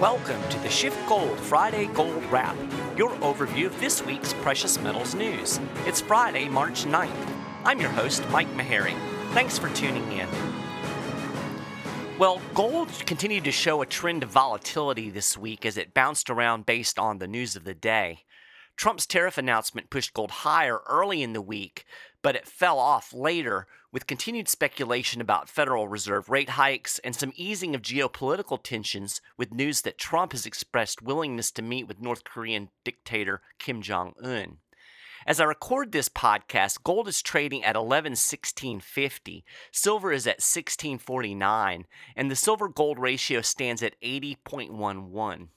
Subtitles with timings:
[0.00, 2.56] Welcome to the Shift Gold Friday Gold Wrap,
[2.96, 5.58] your overview of this week's precious metals news.
[5.86, 7.10] It's Friday, March 9th.
[7.64, 8.96] I'm your host, Mike Maharrey.
[9.32, 10.28] Thanks for tuning in.
[12.16, 16.64] Well, gold continued to show a trend of volatility this week as it bounced around
[16.64, 18.20] based on the news of the day.
[18.76, 21.84] Trump's tariff announcement pushed gold higher early in the week,
[22.28, 27.32] but it fell off later with continued speculation about Federal Reserve rate hikes and some
[27.36, 32.24] easing of geopolitical tensions with news that Trump has expressed willingness to meet with North
[32.24, 34.58] Korean dictator Kim Jong un.
[35.26, 39.42] As I record this podcast, gold is trading at 1116.50,
[39.72, 45.48] silver is at 1649, and the silver gold ratio stands at 80.11.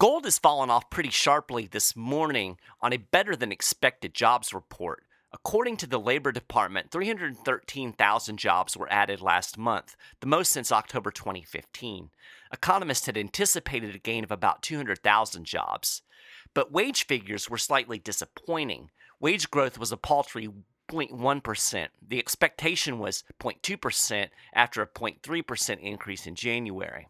[0.00, 5.04] Gold has fallen off pretty sharply this morning on a better than expected jobs report.
[5.34, 11.10] According to the Labor Department, 313,000 jobs were added last month, the most since October
[11.10, 12.10] 2015.
[12.52, 16.02] Economists had anticipated a gain of about 200,000 jobs.
[16.54, 18.90] But wage figures were slightly disappointing.
[19.18, 20.48] Wage growth was a paltry
[20.88, 21.88] 0.1%.
[22.06, 27.08] The expectation was 0.2% after a 0.3% increase in January.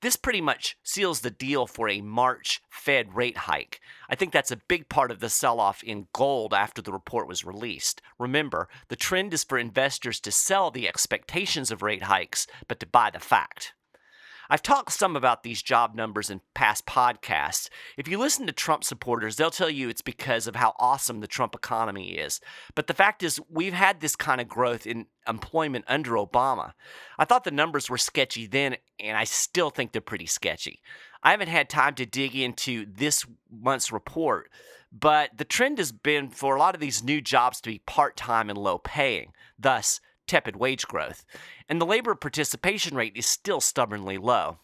[0.00, 3.80] This pretty much seals the deal for a March Fed rate hike.
[4.08, 7.26] I think that's a big part of the sell off in gold after the report
[7.26, 8.00] was released.
[8.16, 12.86] Remember, the trend is for investors to sell the expectations of rate hikes, but to
[12.86, 13.74] buy the fact.
[14.50, 17.68] I've talked some about these job numbers in past podcasts.
[17.96, 21.26] If you listen to Trump supporters, they'll tell you it's because of how awesome the
[21.26, 22.40] Trump economy is.
[22.74, 26.72] But the fact is, we've had this kind of growth in employment under Obama.
[27.18, 30.80] I thought the numbers were sketchy then, and I still think they're pretty sketchy.
[31.22, 34.50] I haven't had time to dig into this month's report,
[34.90, 38.16] but the trend has been for a lot of these new jobs to be part
[38.16, 39.32] time and low paying.
[39.58, 41.24] Thus, tepid wage growth,
[41.68, 44.58] and the labor participation rate is still stubbornly low.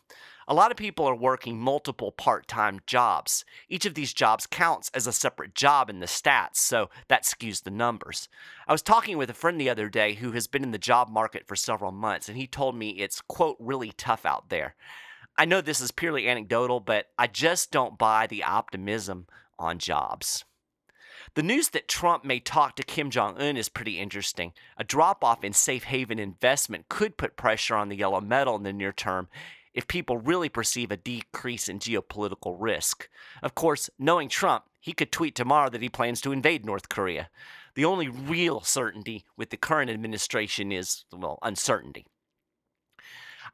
[0.47, 3.47] A lot of people are working multiple part time jobs.
[3.69, 7.62] Each of these jobs counts as a separate job in the stats, so that skews
[7.62, 8.28] the numbers.
[8.69, 11.08] I was talking with a friend the other day who has been in the job
[11.08, 14.75] market for several months, and he told me it's, quote, really tough out there.
[15.38, 19.26] I know this is purely anecdotal, but I just don't buy the optimism
[19.58, 20.44] on jobs.
[21.34, 24.52] The news that Trump may talk to Kim Jong un is pretty interesting.
[24.76, 28.62] A drop off in safe haven investment could put pressure on the yellow metal in
[28.62, 29.26] the near term
[29.72, 33.08] if people really perceive a decrease in geopolitical risk.
[33.42, 37.28] Of course, knowing Trump, he could tweet tomorrow that he plans to invade North Korea.
[37.74, 42.06] The only real certainty with the current administration is, well, uncertainty.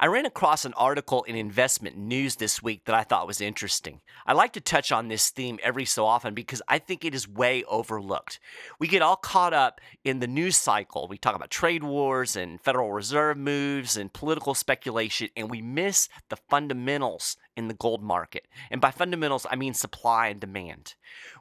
[0.03, 4.01] I ran across an article in Investment News this week that I thought was interesting.
[4.25, 7.29] I like to touch on this theme every so often because I think it is
[7.29, 8.41] way overlooked.
[8.79, 11.07] We get all caught up in the news cycle.
[11.07, 16.09] We talk about trade wars and Federal Reserve moves and political speculation, and we miss
[16.31, 18.49] the fundamentals in the gold market.
[18.71, 20.95] And by fundamentals, I mean supply and demand.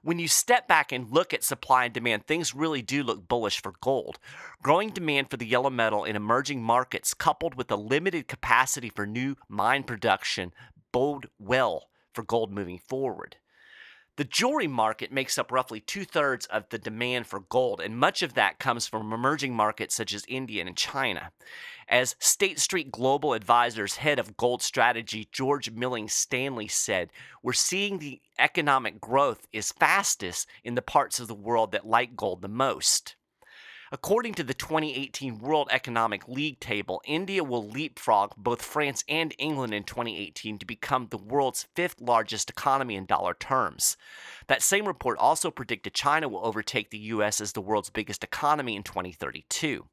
[0.03, 3.61] When you step back and look at supply and demand, things really do look bullish
[3.61, 4.19] for gold.
[4.61, 9.07] Growing demand for the yellow metal in emerging markets, coupled with a limited capacity for
[9.07, 10.53] new mine production,
[10.91, 13.37] bode well for gold moving forward.
[14.19, 18.21] The jewelry market makes up roughly two thirds of the demand for gold, and much
[18.21, 21.31] of that comes from emerging markets such as India and China.
[21.87, 27.99] As State Street Global Advisors head of gold strategy, George Milling Stanley said, We're seeing
[27.99, 32.49] the economic growth is fastest in the parts of the world that like gold the
[32.49, 33.15] most.
[33.91, 39.73] According to the 2018 World Economic League table, India will leapfrog both France and England
[39.73, 43.97] in 2018 to become the world's fifth largest economy in dollar terms.
[44.45, 48.75] That same report also predicted China will overtake the US as the world's biggest economy
[48.75, 49.87] in 2032.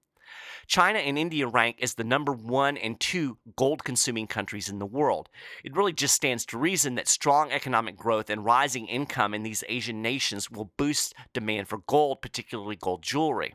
[0.67, 4.85] China and India rank as the number one and two gold consuming countries in the
[4.85, 5.31] world.
[5.65, 9.65] It really just stands to reason that strong economic growth and rising income in these
[9.71, 13.55] Asian nations will boost demand for gold, particularly gold jewelry.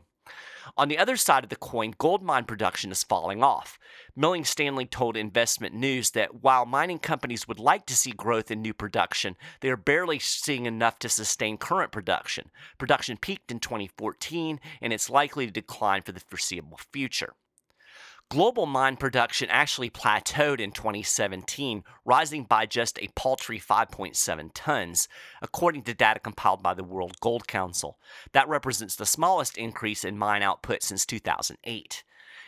[0.76, 3.78] On the other side of the coin, gold mine production is falling off.
[4.14, 8.62] Milling Stanley told Investment News that while mining companies would like to see growth in
[8.62, 12.50] new production, they are barely seeing enough to sustain current production.
[12.78, 17.34] Production peaked in 2014 and it's likely to decline for the foreseeable future.
[18.32, 25.06] Global mine production actually plateaued in 2017, rising by just a paltry 5.7 tons,
[25.42, 27.98] according to data compiled by the World Gold Council.
[28.32, 32.04] That represents the smallest increase in mine output since 2008.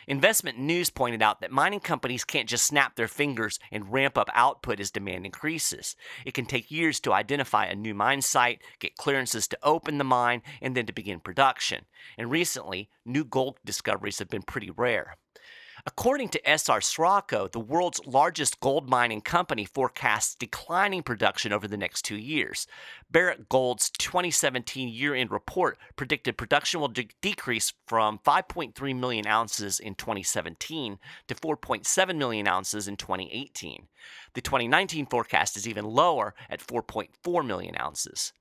[0.07, 4.31] Investment News pointed out that mining companies can't just snap their fingers and ramp up
[4.33, 5.95] output as demand increases.
[6.25, 10.03] It can take years to identify a new mine site, get clearances to open the
[10.03, 11.85] mine, and then to begin production.
[12.17, 15.17] And recently, new gold discoveries have been pretty rare.
[15.87, 22.01] According to SRSrocco, the world's largest gold mining company forecasts declining production over the next
[22.01, 22.65] two years.
[23.11, 29.79] Barrick Gold's 2017 year end report predicted production will de- decrease from 5.3 million ounces
[29.79, 30.97] in 2017
[31.27, 33.87] to 4.7 million ounces in 2018.
[34.33, 38.33] The 2019 forecast is even lower at 4.4 million ounces.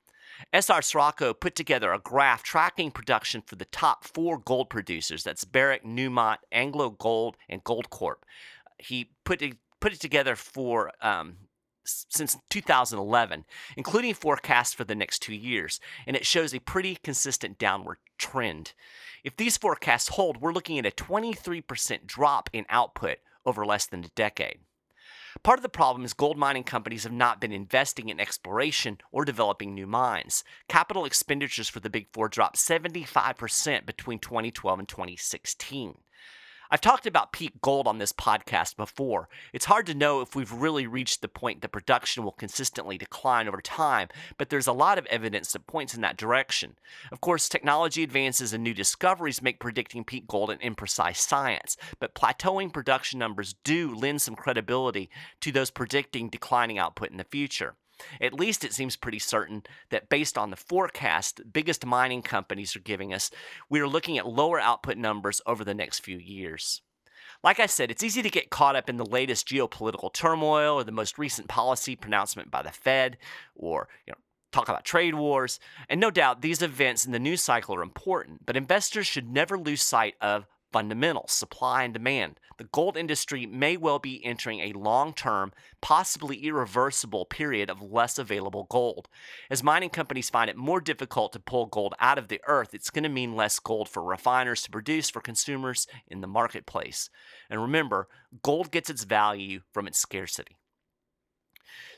[0.52, 5.24] SRSrocco put together a graph tracking production for the top four gold producers.
[5.24, 8.16] That's Barrick, Newmont, Anglo Gold, and Goldcorp.
[8.78, 11.36] He put it, put it together for um,
[11.84, 13.44] since 2011,
[13.76, 18.72] including forecasts for the next two years, and it shows a pretty consistent downward trend.
[19.22, 24.04] If these forecasts hold, we're looking at a 23% drop in output over less than
[24.04, 24.58] a decade.
[25.42, 29.24] Part of the problem is gold mining companies have not been investing in exploration or
[29.24, 30.44] developing new mines.
[30.68, 35.98] Capital expenditures for the Big Four dropped 75% between 2012 and 2016.
[36.70, 39.28] I've talked about peak gold on this podcast before.
[39.52, 43.48] It's hard to know if we've really reached the point that production will consistently decline
[43.48, 44.08] over time,
[44.38, 46.76] but there's a lot of evidence that points in that direction.
[47.12, 52.14] Of course, technology advances and new discoveries make predicting peak gold an imprecise science, but
[52.14, 55.10] plateauing production numbers do lend some credibility
[55.42, 57.76] to those predicting declining output in the future.
[58.20, 62.74] At least it seems pretty certain that based on the forecast the biggest mining companies
[62.76, 63.30] are giving us,
[63.68, 66.82] we are looking at lower output numbers over the next few years.
[67.42, 70.84] Like I said, it's easy to get caught up in the latest geopolitical turmoil or
[70.84, 73.18] the most recent policy pronouncement by the Fed
[73.54, 74.18] or, you know,
[74.50, 75.60] talk about trade wars.
[75.88, 79.58] And no doubt these events in the news cycle are important, but investors should never
[79.58, 82.40] lose sight of fundamentals, supply and demand.
[82.58, 88.18] The gold industry may well be entering a long term, possibly irreversible period of less
[88.18, 89.08] available gold.
[89.48, 92.90] As mining companies find it more difficult to pull gold out of the earth, it's
[92.90, 97.08] going to mean less gold for refiners to produce for consumers in the marketplace.
[97.48, 98.08] And remember,
[98.42, 100.56] gold gets its value from its scarcity.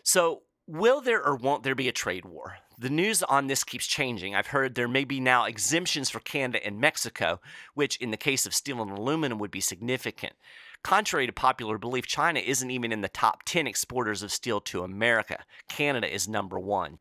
[0.03, 2.59] So, Will there or won't there be a trade war?
[2.77, 4.35] The news on this keeps changing.
[4.35, 7.41] I've heard there may be now exemptions for Canada and Mexico,
[7.75, 10.33] which in the case of steel and aluminum would be significant.
[10.83, 14.83] Contrary to popular belief, China isn't even in the top 10 exporters of steel to
[14.83, 15.45] America.
[15.69, 16.99] Canada is number one.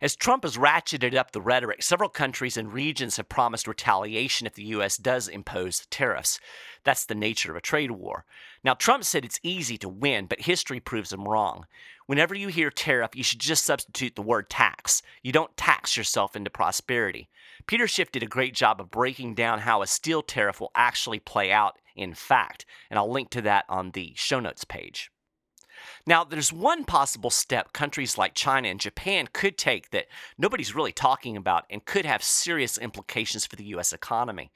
[0.00, 4.54] As Trump has ratcheted up the rhetoric, several countries and regions have promised retaliation if
[4.54, 4.96] the U.S.
[4.96, 6.38] does impose tariffs.
[6.84, 8.24] That's the nature of a trade war.
[8.62, 11.66] Now, Trump said it's easy to win, but history proves him wrong.
[12.06, 15.02] Whenever you hear tariff, you should just substitute the word tax.
[15.22, 17.28] You don't tax yourself into prosperity.
[17.66, 21.18] Peter Schiff did a great job of breaking down how a steel tariff will actually
[21.18, 25.10] play out in fact, and I'll link to that on the show notes page.
[26.08, 30.06] Now, there's one possible step countries like China and Japan could take that
[30.38, 33.92] nobody's really talking about and could have serious implications for the U.S.
[33.92, 34.50] economy.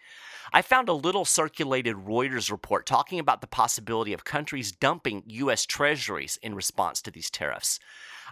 [0.54, 5.66] I found a little circulated Reuters report talking about the possibility of countries dumping U.S.
[5.66, 7.78] treasuries in response to these tariffs.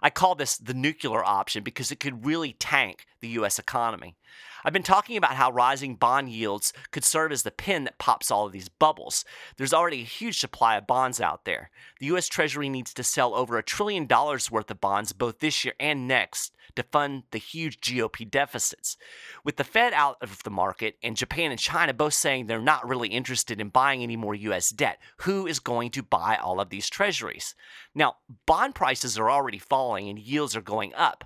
[0.02, 3.58] I call this the nuclear option because it could really tank the U.S.
[3.58, 4.16] economy.
[4.64, 8.30] I've been talking about how rising bond yields could serve as the pin that pops
[8.30, 9.24] all of these bubbles.
[9.56, 11.70] There's already a huge supply of bonds out there.
[11.98, 12.28] The U.S.
[12.28, 16.06] Treasury needs to sell over a trillion dollars worth of bonds both this year and
[16.06, 18.96] next to fund the huge GOP deficits.
[19.44, 22.88] With the Fed out of the market and Japan and China both saying they're not
[22.88, 26.70] really interested in buying any more US debt, who is going to buy all of
[26.70, 27.54] these treasuries?
[27.94, 28.16] Now,
[28.46, 31.24] bond prices are already falling and yields are going up.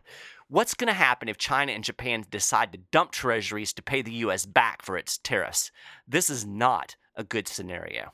[0.48, 4.12] What's going to happen if China and Japan decide to dump treasuries to pay the
[4.12, 5.70] US back for its tariffs?
[6.06, 8.12] This is not a good scenario.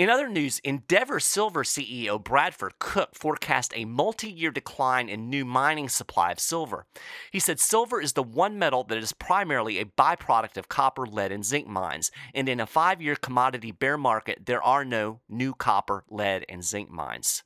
[0.00, 5.44] In other news, Endeavour Silver CEO Bradford Cook forecast a multi year decline in new
[5.44, 6.86] mining supply of silver.
[7.30, 11.32] He said silver is the one metal that is primarily a byproduct of copper, lead,
[11.32, 15.52] and zinc mines, and in a five year commodity bear market, there are no new
[15.52, 17.42] copper, lead, and zinc mines.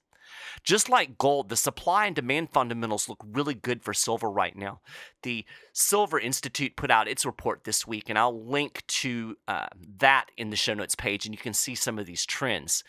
[0.63, 4.81] Just like gold, the supply and demand fundamentals look really good for silver right now.
[5.23, 9.67] The Silver Institute put out its report this week, and I'll link to uh,
[9.99, 12.85] that in the show notes page, and you can see some of these trends.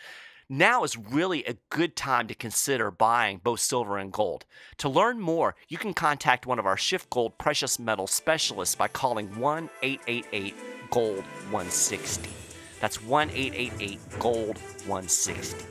[0.48, 4.46] Now is really a good time to consider buying both silver and gold.
[4.78, 9.40] To learn more, you can contact one of our SchiffGold precious metal specialists by calling
[9.40, 10.54] 1 888
[10.92, 12.30] Gold 160.
[12.80, 15.66] That's 1 888 Gold 160.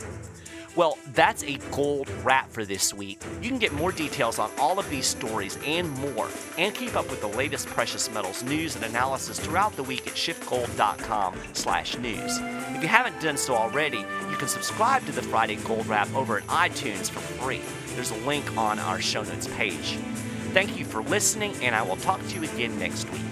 [0.76, 3.22] Well, that's a gold wrap for this week.
[3.40, 6.28] You can get more details on all of these stories and more,
[6.58, 10.14] and keep up with the latest precious metals news and analysis throughout the week at
[10.14, 12.40] schiffgold.com/news.
[12.76, 16.38] If you haven't done so already, you can subscribe to the Friday Gold Wrap over
[16.38, 17.60] at iTunes for free.
[17.94, 19.96] There's a link on our show notes page.
[20.52, 23.22] Thank you for listening, and I will talk to you again next week.